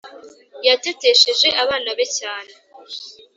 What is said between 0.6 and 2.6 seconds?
yatetesheje abana be cyane